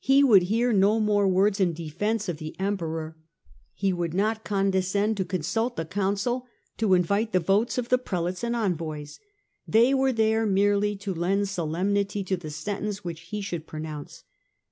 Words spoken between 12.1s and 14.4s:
to the sentence which he should pronounce.